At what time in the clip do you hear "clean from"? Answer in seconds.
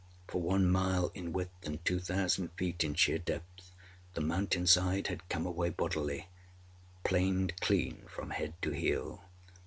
7.61-8.31